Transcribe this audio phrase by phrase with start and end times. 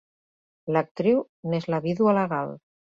[0.77, 1.23] L'actriu
[1.53, 2.61] n'és la vídua legal.